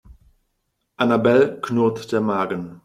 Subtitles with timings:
[0.97, 2.79] Annabel knurrt der Magen.